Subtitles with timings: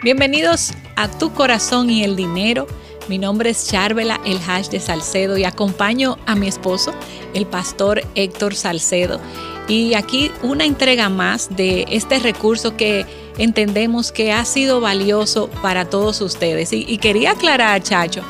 [0.00, 2.68] Bienvenidos a Tu Corazón y el Dinero.
[3.08, 6.94] Mi nombre es Charvela, el hash de Salcedo, y acompaño a mi esposo,
[7.34, 9.20] el pastor Héctor Salcedo.
[9.66, 13.06] Y aquí una entrega más de este recurso que
[13.38, 16.72] entendemos que ha sido valioso para todos ustedes.
[16.72, 18.22] Y, quería aclarar, Chacho,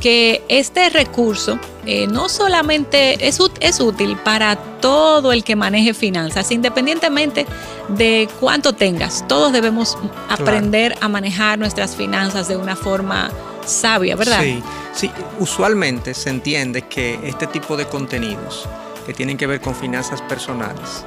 [0.00, 6.50] que este recurso eh, no solamente es, es útil para todo el que maneje finanzas,
[6.50, 7.46] independientemente
[7.88, 9.24] de cuánto tengas.
[9.28, 9.96] Todos debemos
[10.28, 13.30] aprender a manejar nuestras finanzas de una forma
[13.64, 14.40] sabia, ¿verdad?
[14.42, 14.62] Sí,
[14.94, 18.68] sí, usualmente se entiende que este tipo de contenidos
[19.06, 21.04] que tienen que ver con finanzas personales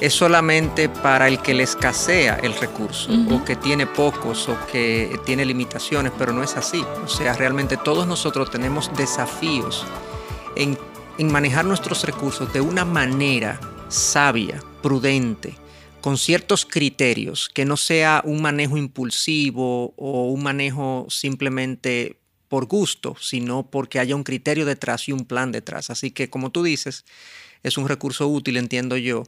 [0.00, 5.18] es solamente para el que le escasea el recurso o que tiene pocos o que
[5.24, 6.84] tiene limitaciones, pero no es así.
[7.04, 9.84] O sea, realmente todos nosotros tenemos desafíos
[10.58, 10.76] en,
[11.32, 15.54] manejar nuestros recursos de una manera sabia, prudente,
[16.00, 23.16] con ciertos criterios, que no sea un manejo impulsivo o un manejo simplemente por gusto,
[23.20, 25.90] sino porque haya un criterio detrás y un plan detrás.
[25.90, 27.04] Así que, como tú dices,
[27.62, 29.24] es un recurso útil, entiendo yo,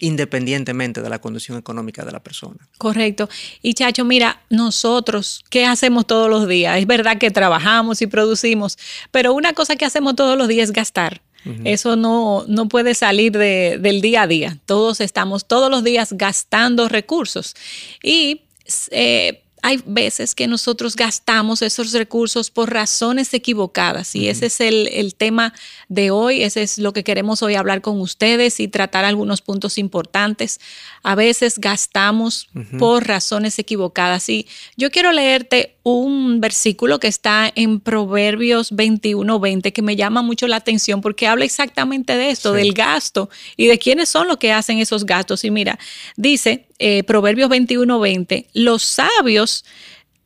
[0.00, 2.56] independientemente de la condición económica de la persona.
[2.78, 3.28] Correcto.
[3.62, 6.78] Y Chacho, mira, nosotros, ¿qué hacemos todos los días?
[6.78, 8.78] Es verdad que trabajamos y producimos,
[9.10, 11.22] pero una cosa que hacemos todos los días es gastar.
[11.64, 14.58] Eso no, no puede salir del día a día.
[14.66, 17.54] Todos estamos todos los días gastando recursos.
[18.02, 18.42] Y
[18.90, 25.14] eh, hay veces que nosotros gastamos esos recursos por razones equivocadas y ese es el,
[25.14, 25.52] tema
[25.88, 29.76] de hoy, ese es lo que queremos hoy hablar con ustedes y tratar algunos puntos
[29.76, 30.58] importantes.
[31.02, 34.30] A veces gastamos por razones equivocadas.
[34.30, 34.46] Y
[34.78, 40.46] yo quiero leerte un versículo que está en Proverbios 21, 20 que me llama mucho
[40.46, 44.50] la atención porque habla exactamente de esto, del gasto y de quiénes son los que
[44.50, 45.44] hacen esos gastos.
[45.44, 45.78] Y mira,
[46.16, 49.64] dice eh, Proverbios 21, 20, los sabios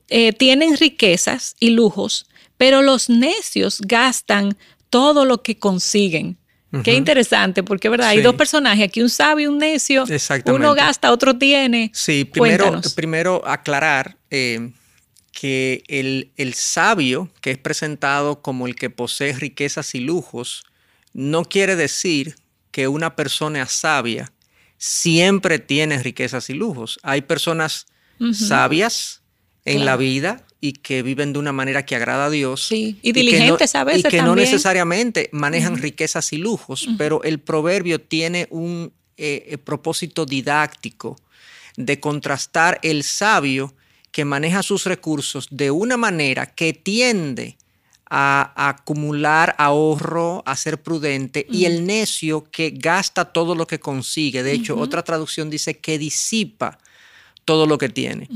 [0.08, 2.26] eh, tienen riquezas y lujos,
[2.58, 4.56] pero los necios gastan
[4.90, 6.36] todo lo que consiguen.
[6.84, 10.04] Qué interesante, porque verdad, hay dos personajes, aquí un sabio y un necio.
[10.46, 11.90] Uno gasta, otro tiene.
[11.92, 14.72] Sí, primero, primero aclarar eh,
[15.32, 20.64] que el, el, sabio, que es presentado como el que posee riquezas y lujos,
[21.12, 22.36] no quiere decir
[22.70, 24.32] que una persona sabia
[24.82, 26.98] siempre tiene riquezas y lujos.
[27.04, 27.86] Hay personas
[28.32, 29.22] sabias
[29.64, 32.66] en la vida y que viven de una manera que agrada a Dios.
[32.66, 34.06] Sí, y diligentes a veces.
[34.06, 39.58] Y que no necesariamente manejan riquezas y lujos, pero el proverbio tiene un eh, eh,
[39.58, 41.16] propósito didáctico
[41.76, 43.76] de contrastar el sabio
[44.10, 47.56] que maneja sus recursos de una manera que tiende
[48.14, 54.42] a, acumular ahorro, a ser prudente, y el necio que gasta todo lo que consigue.
[54.42, 56.78] De hecho, otra traducción dice que disipa
[57.46, 58.28] todo lo que tiene.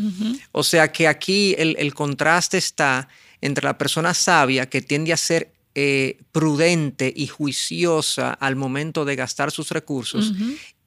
[0.52, 3.08] O sea que aquí el, contraste está
[3.42, 9.14] entre la persona sabia que tiende a ser eh, prudente y juiciosa al momento de
[9.14, 10.32] gastar sus recursos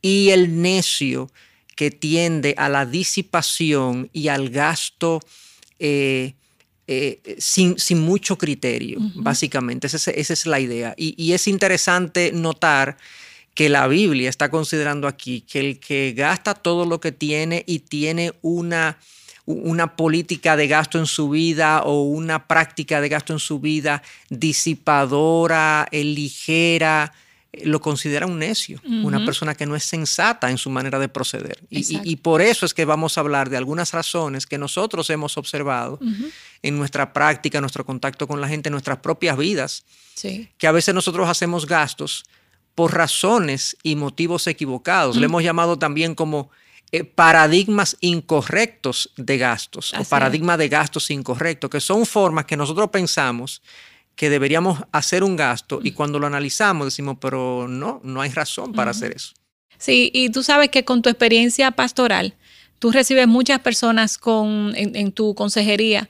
[0.01, 1.29] y el necio
[1.75, 5.19] que tiende a la disipación y al gasto
[5.77, 6.33] eh,
[6.91, 9.85] eh, sin, mucho criterio, básicamente.
[9.85, 10.95] Esa es, la idea.
[10.97, 12.97] Y, es interesante notar
[13.53, 17.77] que la Biblia está considerando aquí que el que gasta todo lo que tiene y
[17.77, 18.97] tiene una,
[19.45, 24.01] una política de gasto en su vida o una práctica de gasto en su vida
[24.31, 27.13] disipadora, ligera,
[27.51, 31.59] lo considera un necio, una persona que no es sensata en su manera de proceder.
[31.69, 35.99] Y, por eso es que vamos a hablar de algunas razones que nosotros hemos observado
[36.61, 39.83] en nuestra práctica, nuestro contacto con la gente, en nuestras propias vidas,
[40.21, 42.25] que a veces nosotros hacemos gastos
[42.75, 45.17] por razones y motivos equivocados.
[45.17, 46.49] Le hemos llamado también como
[46.91, 52.89] eh, paradigmas incorrectos de gastos o paradigmas de gastos incorrectos, que son formas que nosotros
[52.89, 53.61] pensamos
[54.19, 58.73] que deberíamos hacer un gasto y cuando lo analizamos decimos, pero no, no hay razón
[58.73, 59.31] para hacer eso.
[59.77, 62.33] Sí, y tú sabes que con tu experiencia pastoral,
[62.79, 66.09] tú recibes muchas personas con, en tu consejería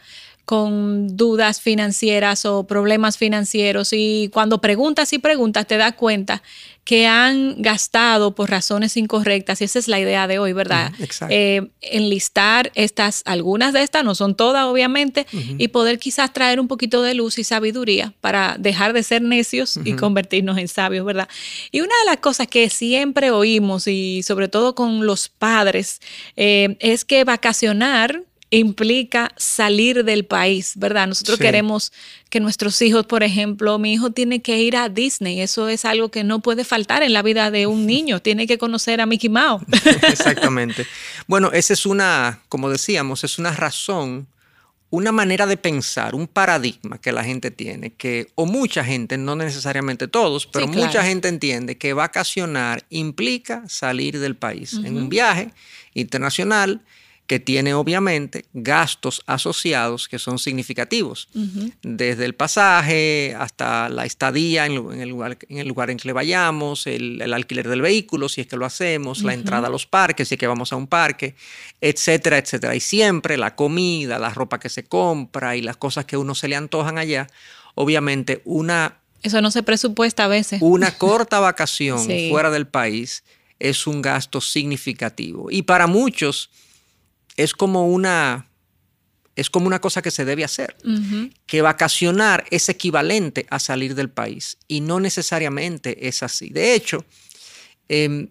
[0.50, 3.94] con dudas financieras o problemas financieros.
[3.94, 6.42] Y cuando preguntas y preguntas te das cuenta
[6.84, 9.62] que han gastado por razones incorrectas.
[9.62, 10.92] Y esa es la idea de hoy, ¿verdad?
[11.30, 16.68] Eh, enlistar estas, algunas de estas, no son todas obviamente, y poder quizás traer un
[16.68, 21.30] poquito de luz y sabiduría para dejar de ser necios y convertirnos en sabios, ¿verdad?
[21.72, 26.02] Y una de las cosas que siempre oímos y sobre todo con los padres
[26.38, 31.08] eh, es que vacacionar implica salir del país, ¿verdad?
[31.08, 31.92] Nosotros queremos
[32.30, 36.10] que nuestros hijos, por ejemplo, mi hijo tiene que ir a Disney, eso es algo
[36.10, 39.30] que no puede faltar en la vida de un niño, tiene que conocer a Mickey
[39.30, 39.64] Mouse.
[40.08, 40.88] Exactamente.
[41.28, 44.28] Bueno, esa es una, como decíamos, es una razón
[44.92, 49.36] una manera de pensar, un paradigma que la gente tiene, que, o mucha gente, no
[49.36, 55.52] necesariamente todos, pero mucha gente entiende que vacacionar implica salir del país en un viaje
[55.94, 56.82] internacional
[57.30, 61.30] que tiene obviamente gastos asociados que son significativos,
[61.84, 66.14] desde el pasaje hasta la estadía en, el, lugar, en el lugar en que le
[66.14, 70.28] vayamos, el, alquiler del vehículo, si es que lo hacemos, la entrada a los parques,
[70.28, 71.36] si es que vamos a un parque,
[71.80, 72.76] etcétera, etcétera.
[72.76, 76.48] Y siempre la comida, la ropa que se compra y las cosas que uno se
[76.48, 77.28] le antojan allá,
[77.76, 78.98] obviamente una...
[79.22, 80.64] Eso no se presupuesta a veces.
[80.64, 82.00] Una corta vacación
[82.32, 83.24] fuera del país
[83.60, 85.52] es un gasto significativo.
[85.52, 86.50] Y para muchos
[87.40, 88.50] es como una,
[89.38, 90.76] es como una cosa que se debe hacer.
[91.46, 96.50] Que vacacionar es equivalente a salir del país y no necesariamente es así.
[96.50, 97.06] De hecho,
[97.88, 98.28] em,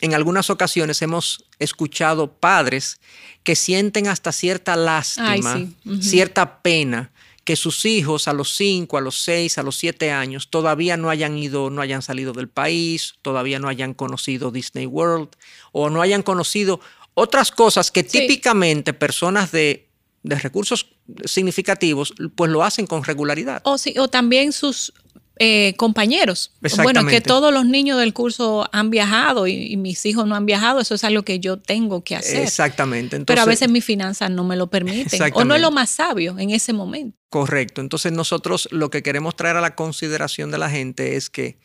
[0.00, 2.98] en algunas ocasiones hemos escuchado padres
[3.44, 5.64] que sienten hasta cierta lástima,
[6.00, 7.12] cierta pena
[7.48, 11.08] que sus hijos a los 5, a los 6, a los 7 años todavía no
[11.08, 15.30] hayan ido, no hayan salido del país, todavía no hayan conocido Disney World
[15.72, 16.78] o no hayan conocido
[17.18, 19.88] otras cosas que típicamente personas de,
[20.22, 20.94] recursos
[21.24, 23.62] significativos pues lo hacen con regularidad.
[23.64, 24.92] O, sí, o también sus
[25.40, 26.52] eh, compañeros.
[26.82, 30.80] Bueno, que todos los niños del curso han viajado y, mis hijos no han viajado,
[30.80, 32.42] eso es algo que yo tengo que hacer.
[32.42, 33.20] Exactamente.
[33.20, 36.38] Pero a veces mis finanzas no me lo permiten o no es lo más sabio
[36.38, 37.16] en ese momento.
[37.30, 37.80] Correcto.
[37.80, 41.58] Entonces nosotros lo que queremos traer a la consideración de la gente es que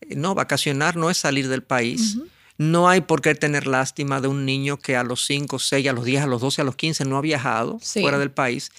[0.00, 2.16] eh, no, vacacionar no es salir del país.
[2.60, 5.94] No hay por qué tener lástima de un niño que a los 5, 6, a
[5.94, 8.70] los 10, a los 12, a los 15 no ha viajado fuera del país.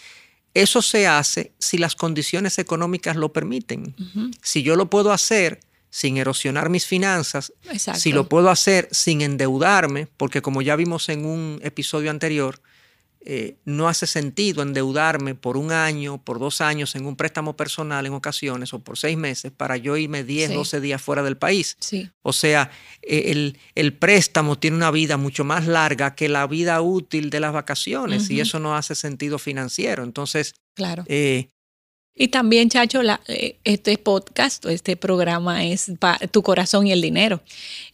[0.54, 3.96] Eso se hace si las condiciones económicas lo permiten.
[4.44, 7.54] Si yo lo puedo hacer sin erosionar mis finanzas,
[7.96, 12.62] si lo puedo hacer sin endeudarme, porque como ya vimos en un episodio anterior,
[13.24, 18.06] eh, no hace sentido endeudarme por un año, por dos años en un préstamo personal
[18.08, 21.78] en ocasiones o por seis meses para yo irme 10, 12 días fuera del país.
[22.24, 22.72] O sea,
[23.04, 27.54] eh, el, préstamo tiene una vida mucho más larga que la vida útil de las
[27.54, 30.04] vacaciones y eso no hace sentido financiero.
[30.04, 31.04] Entonces, claro.
[31.08, 31.50] Eh,
[32.22, 35.92] y también, Chacho, eh, este podcast, este programa es
[36.30, 37.42] tu corazón y el dinero.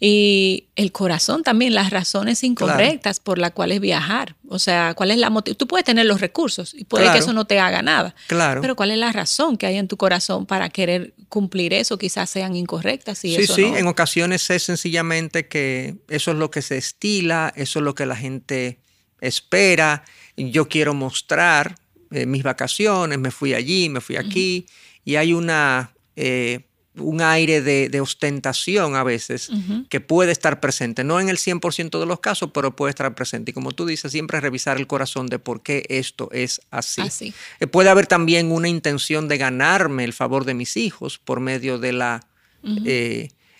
[0.01, 4.35] Y el corazón también, las razones incorrectas por las cuales viajar.
[4.49, 5.57] O sea, ¿cuál es la motivación?
[5.57, 8.15] Tú puedes tener los recursos y puede que eso no te haga nada.
[8.27, 8.59] Claro.
[8.59, 11.97] Pero ¿cuál es la razón que hay en tu corazón para querer cumplir eso?
[11.97, 13.23] Quizás sean incorrectas.
[13.23, 17.79] Y sí, sí, en ocasiones es sencillamente que eso es lo que se estila, eso
[17.79, 18.81] es lo que la gente
[19.21, 20.03] espera.
[20.35, 21.77] Yo quiero mostrar
[22.11, 24.65] eh, mis vacaciones, me fui allí, me fui aquí,
[25.03, 26.61] y hay una, eh,
[26.95, 29.49] un aire de, ostentación a veces
[29.89, 33.51] que puede estar presente, no en el 100% de los casos, pero puede estar presente.
[33.51, 37.33] Y como tú dices, siempre revisar el corazón de por qué esto es así.
[37.59, 41.77] Eh, puede haber también una intención de ganarme el favor de mis hijos por medio
[41.79, 42.27] de la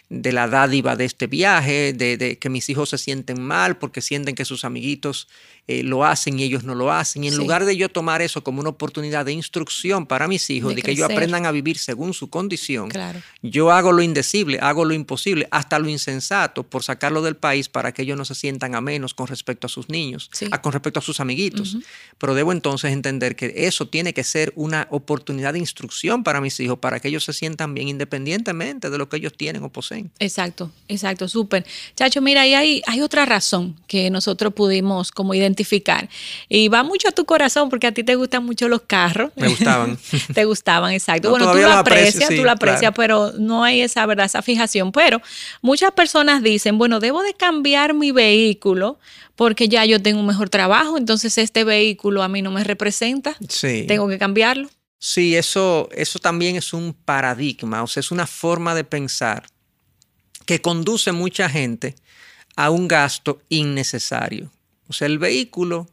[0.09, 4.36] de la dádiva de este viaje, de, que mis hijos se sienten mal porque sienten
[4.36, 5.27] que sus amiguitos
[5.68, 7.25] eh, lo hacen y ellos no lo hacen.
[7.25, 10.74] Y en lugar de yo tomar eso como una oportunidad de instrucción para mis hijos,
[10.74, 12.89] de, que ellos aprendan a vivir según su condición,
[13.42, 17.91] yo hago lo indecible, hago lo imposible, hasta lo insensato por sacarlo del país para
[17.91, 21.00] que ellos no se sientan a menos con respecto a sus niños, a, con respecto
[21.00, 21.77] a sus amiguitos.
[22.17, 26.58] Pero debo entonces entender que eso tiene que ser una oportunidad de instrucción para mis
[26.62, 29.97] hijos, para que ellos se sientan bien independientemente de lo que ellos tienen o poseen.
[30.20, 31.66] Exacto, exacto, súper.
[31.96, 36.10] Chacho, mira, ahí hay, hay otra razón que nosotros pudimos como identificar identificar.
[36.50, 39.32] Y va mucho a tu corazón porque a ti te gustan mucho los carros.
[39.36, 39.98] Me gustaban.
[40.34, 41.32] te gustaban, exacto.
[41.32, 44.92] bueno, tú lo aprecias, tú lo aprecias, pero no hay esa verdad, esa fijación.
[44.92, 45.22] Pero
[45.62, 49.00] muchas personas dicen, bueno, debo de cambiar mi vehículo
[49.36, 53.36] porque ya yo tengo un mejor trabajo, entonces este vehículo a mí no me representa.
[53.48, 53.86] Sí.
[53.88, 54.70] Tengo que cambiarlo.
[55.00, 59.44] Sí, eso, eso también es un paradigma, o sea, es una forma de pensar
[60.48, 61.94] que conduce mucha gente
[62.56, 64.50] a un gasto innecesario.
[64.88, 65.88] O sea, el vehículo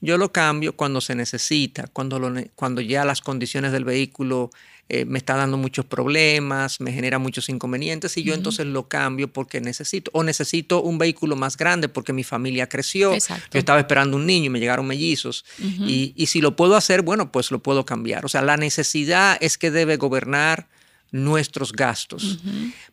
[0.00, 2.20] yo lo cambio cuando se necesita, cuando,
[2.56, 4.50] cuando ya las condiciones del vehículo
[4.88, 9.32] eh, me está dando muchos problemas, me genera muchos inconvenientes y yo entonces lo cambio
[9.32, 10.10] porque necesito.
[10.12, 13.16] O necesito un vehículo más grande porque mi familia creció.
[13.16, 15.44] Yo estaba esperando un niño y me llegaron mellizos.
[15.58, 18.24] y, y, si lo puedo hacer, bueno, pues lo puedo cambiar.
[18.24, 20.66] O sea, la necesidad es que debe gobernar
[21.12, 22.40] nuestros gastos.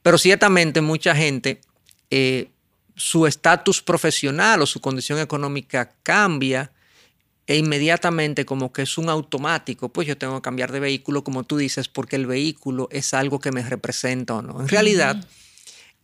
[0.04, 1.62] Pero ciertamente mucha gente...
[2.12, 2.52] Eh,
[3.00, 6.72] su estatus profesional o su condición económica cambia
[7.48, 11.46] e inmediatamente como que es un automático, pues yo tengo que cambiar de vehículo, como
[11.46, 14.62] tú dices, porque el vehículo es algo que me representa o no.
[14.62, 15.26] En realidad,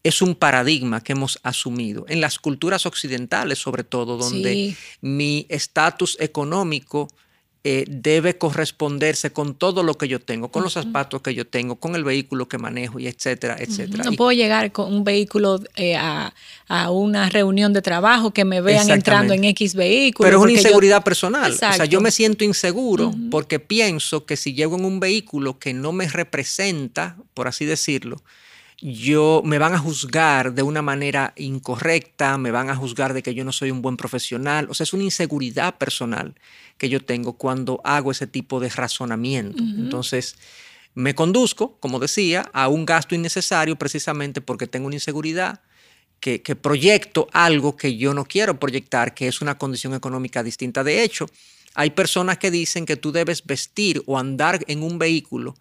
[0.01, 6.17] es un paradigma que hemos asumido en las culturas occidentales, sobre todo, donde mi estatus
[6.19, 7.09] económico
[7.67, 11.77] eh, debe corresponderse con todo lo que yo tengo, con los zapatos que yo tengo,
[11.77, 14.03] con el vehículo que manejo y etcétera, etcétera.
[14.03, 16.31] No puedo llegar con un vehículo eh, a,
[16.91, 20.27] una reunión de trabajo que me vean entrando en X vehículo.
[20.27, 21.53] Pero es una inseguridad personal.
[21.53, 25.73] O sea, yo me siento inseguro porque pienso que si llego en un vehículo que
[25.73, 28.21] no me representa, por así decirlo,
[28.79, 33.33] yo me van a juzgar de una manera incorrecta, me van a juzgar de que
[33.33, 34.67] yo no soy un buen profesional.
[34.69, 36.35] O sea, es una inseguridad personal
[36.77, 39.63] que yo tengo cuando hago ese tipo de razonamiento.
[39.63, 40.35] Entonces,
[40.93, 45.61] me conduzco, como decía, a un gasto innecesario precisamente porque tengo una inseguridad.
[46.21, 50.83] Que, que proyecto algo que yo no quiero proyectar, que es una condición económica distinta.
[50.83, 51.27] De hecho,
[51.75, 55.55] hay personas que dicen que tú debes vestir o andar en un vehículo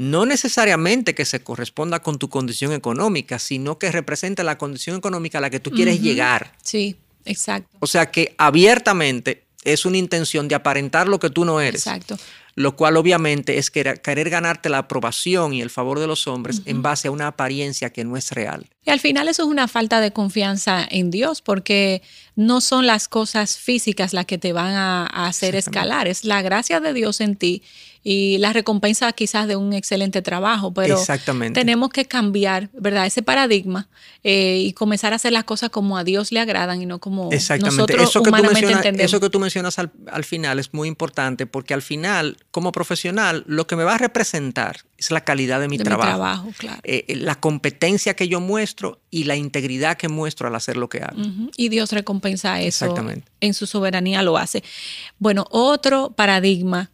[0.00, 5.36] no necesariamente que se corresponda con tu condición económica, sino que represente la condición económica
[5.36, 6.54] a la que tú quieres llegar.
[6.62, 7.76] Sí, exacto.
[7.80, 11.86] O sea que abiertamente es una intención de aparentar lo que tú no eres.
[11.86, 12.16] Exacto.
[12.54, 16.80] Lo cual obviamente es querer, ganarte la aprobación y el favor de los hombres en
[16.80, 18.70] base a una apariencia que no es real.
[18.86, 22.00] Y al final eso es una falta de confianza en Dios porque
[22.40, 26.80] no son las cosas físicas las que te van a hacer escalar, es la gracia
[26.80, 27.62] de Dios en ti
[28.02, 30.98] y la recompensa quizás de un excelente trabajo, pero
[31.52, 33.06] tenemos que cambiar, ¿verdad?
[33.06, 33.88] Ese paradigma
[34.24, 37.28] eh, y comenzar a hacer las cosas como a Dios le agradan y no como
[37.30, 39.10] nosotros eso que humanamente tú entendemos.
[39.10, 43.66] Eso que tú mencionas al, final es muy importante porque al final, como profesional, lo
[43.66, 46.48] que me va a representar es la calidad de mi trabajo,
[46.84, 50.88] eh, eh, la competencia que yo muestro y la integridad que muestro al hacer lo
[50.88, 51.20] que hago.
[51.56, 52.29] Y Dios recompensa
[52.60, 52.94] eso.
[53.40, 54.62] En su soberanía lo hace.
[55.18, 56.90] Bueno, otro paradigma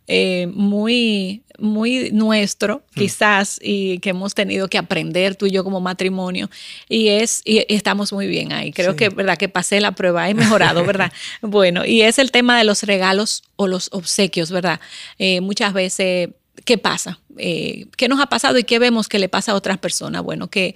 [0.54, 2.98] muy muy, nuestro, mm.
[2.98, 6.50] quizás, y que hemos tenido que aprender tú y yo como matrimonio,
[6.88, 8.72] y es, y estamos muy bien ahí.
[8.72, 9.36] Creo que, ¿verdad?
[9.36, 11.12] Que pasé la prueba, he mejorado, ¿verdad?
[11.40, 14.80] bueno, y es el tema de los regalos o los obsequios, ¿verdad?
[15.18, 16.30] Eh, muchas veces,
[16.64, 17.20] ¿qué pasa?
[17.38, 20.22] Eh, ¿Qué nos ha pasado y qué vemos que le pasa a otras personas?
[20.22, 20.74] Bueno, que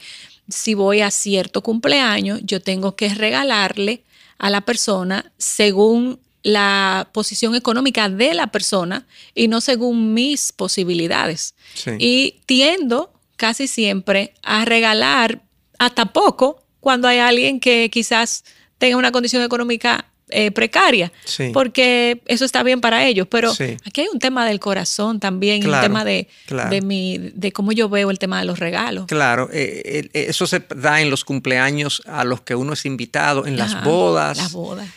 [0.48, 4.02] si voy a cierto cumpleaños, yo tengo que regalarle
[4.40, 11.54] a la persona según la posición económica de la persona y no según mis posibilidades.
[11.99, 15.42] Y tiendo casi siempre a regalar
[15.78, 18.44] hasta poco cuando hay alguien que quizás
[18.78, 21.12] tenga una condición económica eh, precaria,
[21.52, 23.26] porque eso está bien para ellos.
[23.30, 26.28] Pero aquí hay un tema del corazón también, un tema de,
[26.70, 29.06] de, mi, de cómo yo veo el tema de los regalos.
[29.06, 33.46] Claro, eh, eh, eso se da en los cumpleaños a los que uno es invitado,
[33.46, 34.37] en las bodas.
[34.37, 34.88] Las bodas.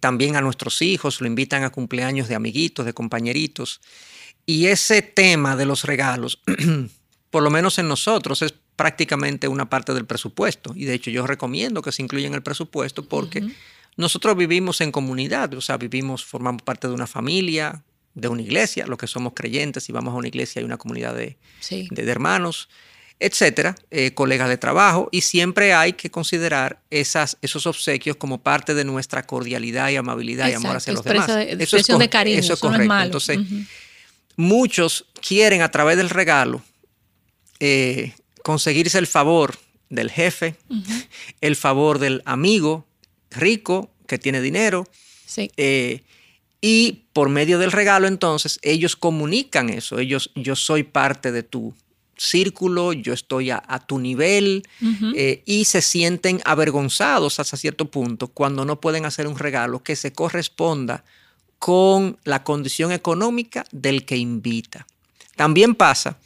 [0.00, 3.80] también a nuestros hijos lo invitan a cumpleaños de amiguitos, de compañeritos.
[4.46, 6.40] Y ese tema de los regalos,
[7.30, 10.72] por lo menos en nosotros, es prácticamente una parte del presupuesto.
[10.74, 13.42] Y de hecho yo recomiendo que se incluya en el presupuesto porque...
[13.96, 17.82] Nosotros vivimos en comunidad, o sea, vivimos, formamos parte de una familia,
[18.14, 21.14] de una iglesia, los que somos creyentes, y vamos a una iglesia hay una comunidad
[21.14, 21.36] de,
[21.70, 22.68] de, hermanos,
[23.20, 28.74] etcétera, eh, colegas de trabajo, y siempre hay que considerar esas, esos obsequios como parte
[28.74, 31.28] de nuestra cordialidad y amabilidad y amor hacia los demás.
[31.28, 33.00] eso es, de cariño, eso es correcto.
[33.00, 33.38] Entonces,
[34.36, 36.62] muchos quieren a través del regalo
[37.60, 39.56] eh, conseguirse el favor
[39.88, 40.56] del jefe,
[41.40, 42.86] el favor del amigo,
[43.34, 44.86] rico, que tiene dinero.
[45.56, 46.02] Eh,
[46.60, 49.98] y por medio del regalo, entonces, ellos comunican eso.
[49.98, 51.74] Ellos, yo soy parte de tu
[52.16, 54.66] círculo, yo estoy a, tu nivel
[55.16, 59.96] eh, y se sienten avergonzados hasta cierto punto cuando no pueden hacer un regalo que
[59.96, 61.04] se corresponda
[61.58, 64.86] con la condición económica del que invita.
[65.36, 66.18] También pasa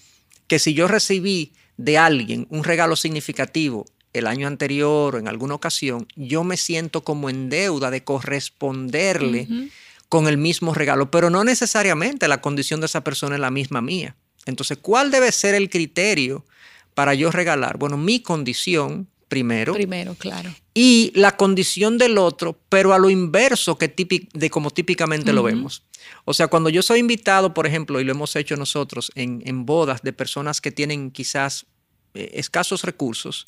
[0.46, 3.86] que si yo recibí de alguien un regalo significativo
[4.18, 9.48] el año anterior o en alguna ocasión, yo me siento como en deuda de corresponderle
[10.08, 13.80] con el mismo regalo, pero no necesariamente la condición de esa persona es la misma
[13.80, 14.16] mía.
[14.46, 16.44] Entonces, ¿cuál debe ser el criterio
[16.94, 17.76] para yo regalar?
[17.78, 19.74] Bueno, mi condición primero.
[19.74, 20.54] Primero, claro.
[20.72, 23.94] Y la condición del otro, pero a lo inverso que
[24.32, 25.82] de como típicamente lo vemos.
[26.24, 29.66] O sea, cuando yo soy invitado, por ejemplo, y lo hemos hecho nosotros en, en
[29.66, 31.66] bodas de personas que tienen quizás
[32.14, 33.46] eh, escasos recursos,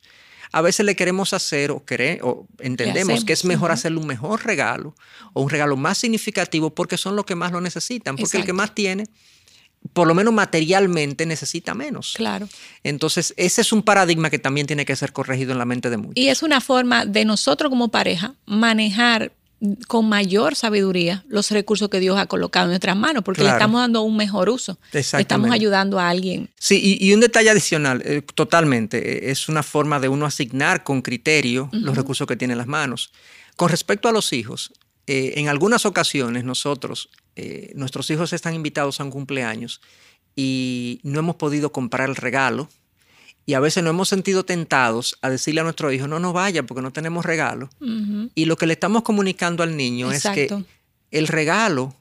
[0.53, 1.83] a veces le queremos hacer o,
[2.23, 4.95] o entendemos que es mejor hacerle un mejor regalo
[5.33, 8.53] o un regalo más significativo porque son los que más lo necesitan, porque el que
[8.53, 9.05] más tiene
[9.93, 12.15] por lo menos materialmente necesita menos.
[12.17, 12.49] Claro.
[12.85, 15.97] Entonces, ese es un paradigma que también tiene que ser corregido en la mente de
[15.97, 16.17] muchos.
[16.17, 19.33] Y es una forma de nosotros como pareja manejar
[19.89, 23.81] con mayor sabiduría los recursos que Dios ha colocado en nuestras manos, porque le estamos
[23.81, 24.79] dando un mejor uso.
[24.93, 26.49] estamos ayudando a alguien.
[26.59, 31.03] Sí, y, un detalle adicional, eh, totalmente, eh, es una forma de uno asignar con
[31.03, 33.13] criterio los recursos que tiene en las manos.
[33.57, 34.73] Con respecto a los hijos,
[35.07, 37.11] eh, en algunas ocasiones nosotros,
[37.75, 39.81] nuestros hijos están invitados a un cumpleaños
[40.37, 42.69] y no hemos podido comprar el regalo
[43.51, 46.63] y a veces nos hemos sentido tentados a decirle a nuestro hijo, no, no vaya
[46.63, 47.69] porque no tenemos regalo.
[48.37, 50.65] Y lo que le estamos comunicando al niño es que
[51.11, 51.93] el regalo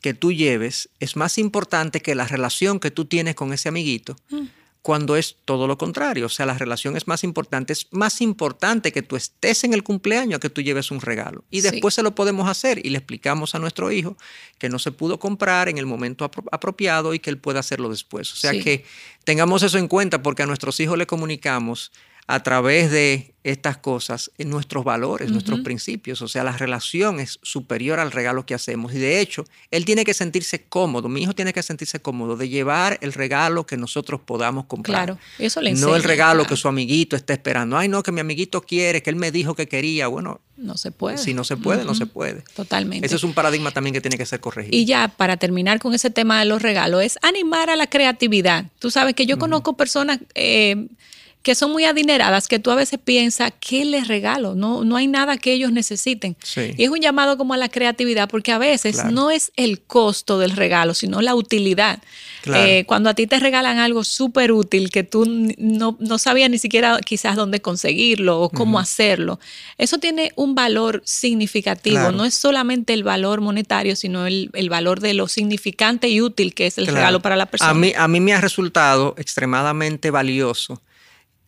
[0.00, 4.16] que tú lleves es más importante que la relación que tú tienes con ese amiguito.
[4.28, 4.46] Mm
[4.82, 6.26] cuando es todo lo contrario.
[6.26, 7.72] O sea, la relación es más importante.
[7.72, 11.44] Es más importante que tú estés en el cumpleaños que tú lleves un regalo.
[11.50, 14.16] Y después se lo podemos hacer y le explicamos a nuestro hijo
[14.58, 18.32] que no se pudo comprar en el momento apropiado y que él pueda hacerlo después.
[18.32, 18.84] O sea que
[19.22, 21.92] tengamos eso en cuenta porque a nuestros hijos le comunicamos
[22.26, 26.22] a través de estas cosas nuestros valores, nuestros principios.
[26.22, 28.94] O sea, la relación es superior al regalo que hacemos.
[28.94, 32.48] Y de hecho, él tiene que sentirse cómodo, mi hijo tiene que sentirse cómodo de
[32.48, 35.06] llevar el regalo que nosotros podamos comprar.
[35.06, 37.76] Claro, eso le No el regalo que su amiguito está esperando.
[37.76, 40.06] Ay, no, que mi amiguito quiere, que él me dijo que quería.
[40.06, 41.18] Bueno, no se puede.
[41.18, 42.44] Si no se puede, no se puede.
[42.54, 43.04] Totalmente.
[43.04, 44.76] Ese es un paradigma también que tiene que ser corregido.
[44.76, 48.66] Y ya, para terminar con ese tema de los regalos, es animar a la creatividad.
[48.78, 50.20] Tú sabes que yo conozco personas...
[50.34, 50.86] Eh,
[51.42, 54.54] que son muy adineradas, que tú a veces piensas, ¿qué les regalo?
[54.54, 56.36] No, no hay nada que ellos necesiten.
[56.76, 60.38] Y es un llamado como a la creatividad, porque a veces no es el costo
[60.38, 62.00] del regalo, sino la utilidad.
[62.46, 66.58] Eh, cuando a ti te regalan algo súper útil que tú no, no, sabías ni
[66.58, 69.40] siquiera quizás dónde conseguirlo o cómo hacerlo,
[69.78, 72.12] eso tiene un valor significativo.
[72.12, 76.66] No es solamente el valor monetario, sino el, valor de lo significante y útil que
[76.66, 77.70] es el regalo para la persona.
[77.70, 80.80] A mí, a mí me ha resultado extremadamente valioso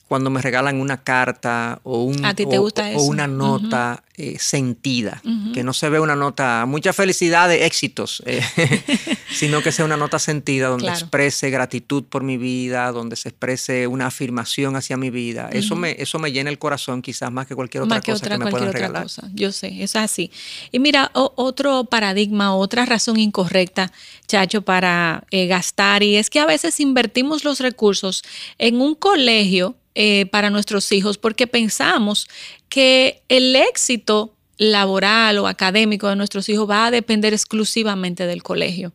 [0.09, 5.23] cuando me regalan una carta o, un, o, una nota eh, sentida,
[5.55, 8.43] que no se ve una nota, mucha felicidad de éxitos, eh,
[9.31, 13.87] sino que sea una nota sentida donde exprese gratitud por mi vida, donde se exprese
[13.87, 15.49] una afirmación hacia mi vida.
[15.51, 18.51] eso, me, eso me llena el corazón quizás más que cualquier otra cosa que me
[18.51, 19.05] puedan regalar.
[19.05, 19.29] Cosa.
[19.33, 20.31] Yo sé, es así.
[20.71, 23.91] Y mira, otro paradigma, otra razón incorrecta,
[24.29, 28.23] Chacho, para eh, gastar, y es que a veces invertimos los recursos
[28.59, 32.29] en un colegio eh, para nuestros hijos porque pensamos
[32.69, 38.93] que el éxito laboral o académico de nuestros hijos va a depender exclusivamente del colegio.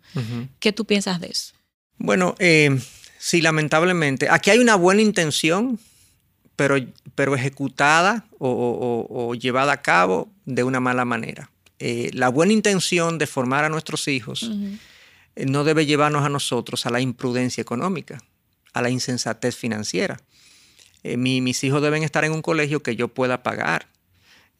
[0.59, 1.53] ¿Qué tú piensas de eso?
[1.97, 2.77] Bueno, eh,
[3.17, 4.27] sí, lamentablemente.
[4.29, 5.79] Aquí hay una buena intención,
[6.57, 6.75] pero,
[7.15, 11.49] pero ejecutada o, llevada a cabo de una mala manera.
[11.79, 14.51] Eh, la buena intención de formar a nuestros hijos
[15.37, 18.21] no debe llevarnos a nosotros a la imprudencia económica,
[18.73, 20.19] a la insensatez financiera.
[21.03, 23.87] Eh, mis hijos deben estar en un colegio que yo pueda pagar,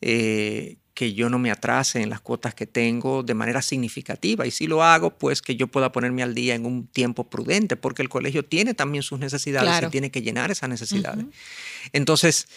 [0.01, 4.45] eh, que yo no me atrase en las cuotas que tengo de manera significativa.
[4.45, 7.75] Y si lo hago, pues que yo pueda ponerme al día en un tiempo prudente,
[7.75, 11.25] porque el colegio tiene también sus necesidades y tiene que llenar esas necesidades.
[11.93, 12.47] Entonces,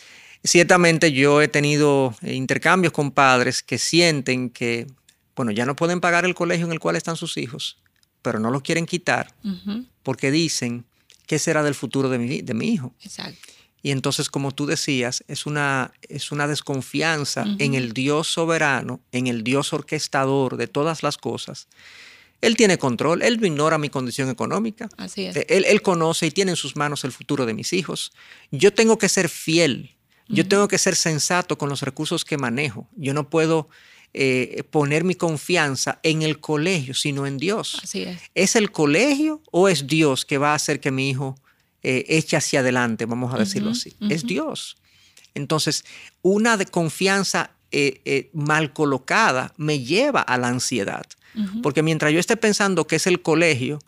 [0.42, 4.86] ciertamente yo he tenido eh, intercambios con padres que sienten que,
[5.36, 7.78] bueno, ya no pueden pagar el colegio en el cual están sus hijos,
[8.22, 9.32] pero no lo quieren quitar
[10.02, 10.84] porque dicen,
[11.26, 12.92] ¿qué será del futuro de mi, de mi hijo?
[13.04, 13.52] Exacto.
[13.82, 19.26] Y entonces, como tú decías, es una, es una desconfianza en el Dios soberano, en
[19.26, 21.66] el Dios orquestador de todas las cosas.
[22.40, 24.88] Él tiene control, él no ignora mi condición económica.
[24.96, 25.36] Así es.
[25.48, 28.12] Él, él conoce y tiene en sus manos el futuro de mis hijos.
[28.50, 29.96] Yo tengo que ser fiel,
[30.28, 32.88] yo tengo que ser sensato con los recursos que manejo.
[32.96, 33.68] Yo no puedo
[34.14, 37.80] eh, poner mi confianza en el colegio, sino en Dios.
[37.82, 38.20] Así es.
[38.34, 41.34] ¿Es el colegio o es Dios que va a hacer que mi hijo
[41.82, 43.96] eh, eche hacia adelante, vamos a decirlo así.
[44.08, 44.76] Es Dios.
[45.34, 45.84] Entonces,
[46.22, 51.04] una de confianza eh, eh, mal colocada me lleva a la ansiedad.
[51.62, 53.78] Porque mientras yo esté pensando que es el colegio,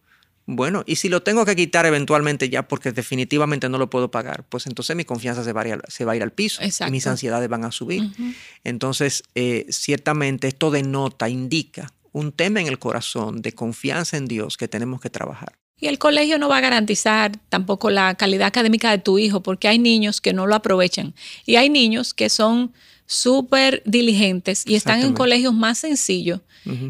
[0.47, 4.45] bueno, y si lo tengo que quitar eventualmente ya porque definitivamente no lo puedo pagar,
[4.49, 6.91] pues entonces mi confianza se va a ir, se va a ir al piso y
[6.91, 8.03] mis ansiedades van a subir.
[8.65, 9.25] Entonces,
[9.69, 15.03] ciertamente esto denota, indica un tema en el corazón de confianza en Dios que tenemos
[15.03, 15.59] que trabajar.
[15.81, 19.69] Y el colegio no va a garantizar tampoco la calidad académica de tu hijo, porque
[19.69, 21.15] hay niños que no lo aprovechan.
[21.47, 22.73] Y hay niños que son
[23.07, 26.41] súper diligentes y están en colegios más sencillos.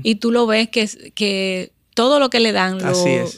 [0.05, 2.79] Y tú lo ves que, que todo lo que le dan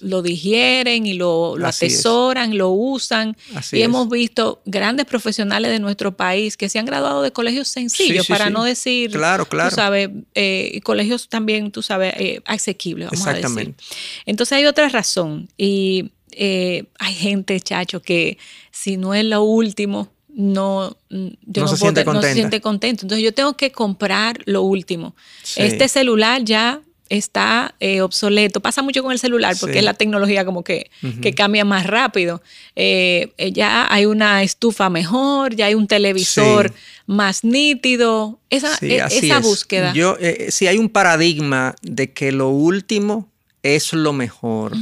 [0.01, 3.37] lo, digieren y lo, atesoran, lo usan.
[3.71, 8.27] y hemos visto grandes profesionales de nuestro país que se han graduado de colegios sencillos,
[8.27, 9.71] para no decir, claro, claro.
[9.71, 13.73] tú sabes, eh, colegios también, tú sabes, eh, asequibles, vamos Exactamente.
[13.73, 14.23] a decir.
[14.25, 18.39] Entonces hay otra razón y eh, hay gente, chacho, que
[18.71, 23.05] si no es lo último, no, yo no, se, siente contento.
[23.05, 25.15] Entonces yo tengo que comprar lo último.
[25.57, 28.61] Este celular ya está eh, obsoleto.
[28.61, 30.91] Pasa mucho con el celular porque es la tecnología como que,
[31.37, 32.43] cambia más rápido.
[32.75, 36.73] Eh, eh, ya hay una estufa mejor, ya hay un televisor
[37.07, 38.41] más nítido.
[38.51, 39.93] Esa, e, esa búsqueda.
[39.93, 40.17] Yo,
[40.49, 43.29] si hay un paradigma de que lo último
[43.63, 44.73] es lo mejor.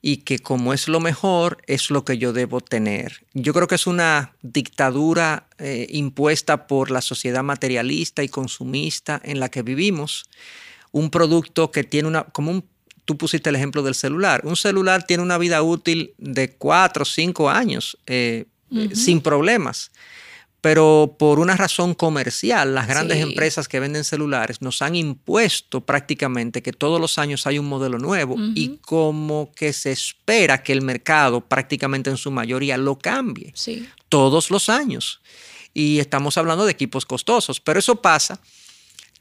[0.00, 3.24] Y que como es lo mejor, es lo que yo debo tener.
[3.34, 5.48] Yo creo que es una dictadura
[5.88, 10.26] impuesta por la sociedad materialista y consumista en la que vivimos
[10.92, 12.64] un producto que tiene una, como un,
[13.04, 17.06] tú pusiste el ejemplo del celular, un celular tiene una vida útil de cuatro o
[17.06, 19.90] cinco años eh, eh, sin problemas.
[20.60, 26.62] Pero por una razón comercial, las grandes empresas que venden celulares nos han impuesto prácticamente
[26.62, 30.82] que todos los años hay un modelo nuevo y como que se espera que el
[30.82, 33.54] mercado prácticamente en su mayoría lo cambie
[34.08, 35.20] todos los años.
[35.72, 38.40] Y estamos hablando de equipos costosos, pero eso pasa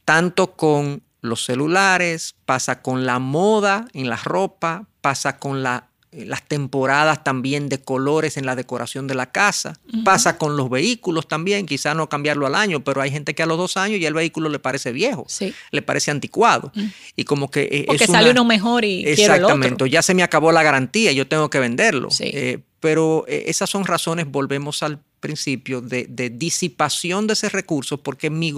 [0.06, 6.26] tanto con los celulares, pasa con la moda en la ropa, pasa con la, eh,
[6.26, 11.28] las temporadas también de colores en la decoración de la casa, pasa con los vehículos
[11.28, 14.08] también, quizá no cambiarlo al año, pero hay gente que a los dos años ya
[14.08, 15.28] el vehículo le parece viejo,
[15.72, 16.72] le parece anticuado.
[17.16, 17.64] Y como que...
[17.64, 19.06] Eh, Porque sale uno mejor y...
[19.06, 22.10] Exactamente, ya se me acabó la garantía, yo tengo que venderlo.
[22.20, 28.54] Eh, pero esas son razones, volvemos al principio de, disipación de ese recurso, porque mi,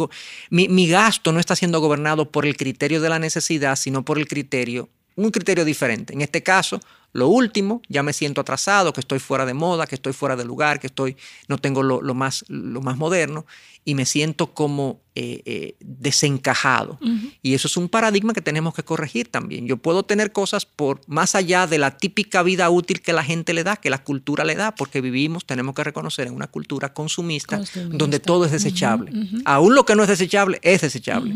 [0.50, 4.28] mi, gasto no está siendo gobernado por el criterio de la necesidad, sino por el
[4.28, 4.90] criterio,
[5.26, 6.14] un criterio diferente.
[6.14, 6.80] En este caso,
[7.12, 10.46] lo último, ya me siento atrasado, que estoy fuera de moda, que estoy fuera de
[10.46, 13.46] lugar, que estoy, no tengo lo, más, lo más moderno
[13.84, 17.00] y me siento como eh, eh, desencajado.
[17.42, 19.66] Y eso es un paradigma que tenemos que corregir también.
[19.66, 23.54] Yo puedo tener cosas por más allá de la típica vida útil que la gente
[23.54, 26.94] le da, que la cultura le da, porque vivimos, tenemos que reconocer, en una cultura
[26.94, 29.12] consumista, donde todo es desechable.
[29.46, 31.34] Aún lo que no es desechable es desechable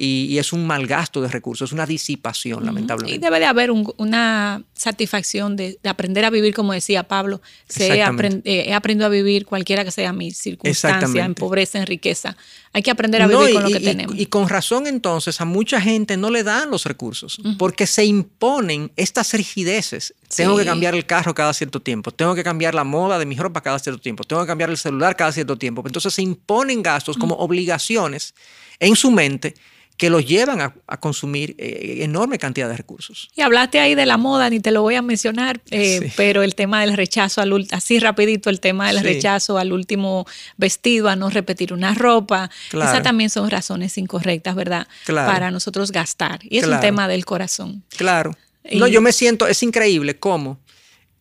[0.00, 3.16] y, es un mal gasto de recursos, es una disipación, lamentablemente.
[3.16, 8.04] Y debe de haber una satisfacción de, aprender a vivir, como decía Pablo, se he,
[8.44, 12.36] eh, aprendido a vivir cualquiera que sea mi circunstancia, en pobreza, en riqueza.
[12.72, 14.14] Hay que aprender a vivir con lo que tenemos.
[14.16, 18.92] Y, con razón entonces a mucha gente no le dan los recursos, porque se imponen
[18.94, 20.14] estas rigideces.
[20.34, 23.34] Tengo que cambiar el carro cada cierto tiempo, tengo que cambiar la moda de mi
[23.34, 25.82] ropa cada cierto tiempo, tengo que cambiar el celular cada cierto tiempo.
[25.84, 28.32] Entonces se imponen gastos como obligaciones
[28.78, 29.54] en su mente
[29.98, 33.28] que los llevan a, consumir eh, enorme cantidad de recursos.
[33.34, 36.54] Y hablaste ahí de la moda, ni te lo voy a mencionar, eh, pero el
[36.54, 40.24] tema del rechazo, al, así rapidito, el tema del rechazo al último
[40.56, 44.86] vestido, a no repetir una ropa, esas también son razones incorrectas, ¿verdad?
[45.04, 46.38] Para nosotros gastar.
[46.44, 47.82] Y es un tema del corazón.
[47.96, 48.36] Claro.
[48.72, 50.60] No, yo me siento, es increíble cómo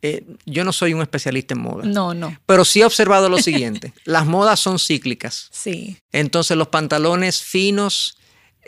[0.04, 1.84] eh, yo no soy un especialista en moda.
[1.84, 2.38] No, no.
[2.46, 3.94] Pero sí he observado lo siguiente.
[4.06, 5.50] las modas son cíclicas.
[5.52, 5.98] Sí.
[6.12, 8.18] Entonces los pantalones finos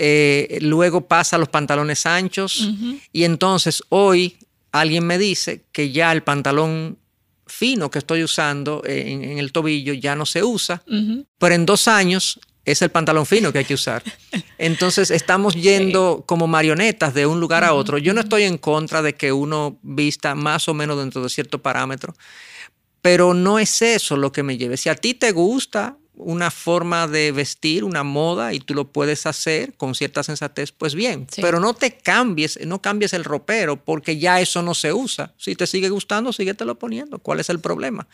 [0.02, 2.70] eh, luego pasa a los pantalones anchos
[3.12, 4.38] y entonces hoy
[4.72, 6.98] alguien me dice que ya el pantalón
[7.46, 10.82] fino que estoy usando en, el tobillo ya no se usa,
[11.38, 14.02] pero en dos años es el pantalón fino que hay que usar.
[14.58, 17.98] Entonces estamos yendo como marionetas de un lugar a otro.
[17.98, 21.62] Yo no estoy en contra de que uno vista más o menos dentro de cierto
[21.62, 22.16] parámetro,
[23.02, 24.78] pero no es eso lo que me lleve.
[24.78, 29.26] Si a ti te gusta, una forma de vestir, una moda, y tú lo puedes
[29.26, 34.18] hacer con cierta sensatez, pues bien, pero no te cambies, no cambies el ropero porque
[34.18, 35.34] ya eso no se usa.
[35.38, 37.20] Si te sigue gustando, síguetelo poniendo.
[37.20, 38.08] ¿Cuál es el problema?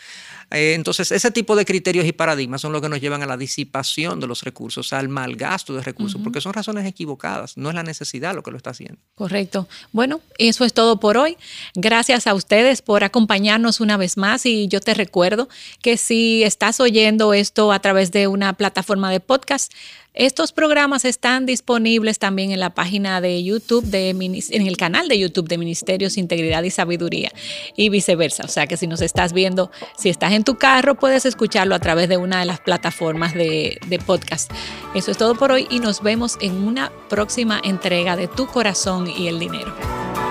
[0.52, 3.38] Eh, entonces, ese tipo de criterios y paradigmas son los que nos llevan a la
[3.38, 7.76] disipación de los recursos, al mal gasto de recursos, porque son razones equivocadas, no es
[7.76, 8.98] la necesidad lo que lo está haciendo.
[9.16, 9.68] Correcto.
[9.92, 11.38] Bueno, eso es todo por hoy.
[11.74, 15.50] Gracias a ustedes por acompañarnos una vez más y yo te recuerdo
[15.82, 19.72] que si estás oyendo esto a través de una plataforma de podcast.
[20.16, 25.20] Estos programas están disponibles también en la página de YouTube, de, en el canal de
[25.20, 27.34] YouTube de Ministerios Integridad y Sabiduría
[27.76, 28.44] y viceversa.
[28.46, 31.80] O sea que si nos estás viendo, si estás en tu carro, puedes escucharlo a
[31.80, 34.50] través de una de las plataformas de, de podcast.
[34.96, 39.10] Eso es todo por hoy y nos vemos en una próxima entrega de Tu Corazón
[39.10, 40.25] y el Dinero.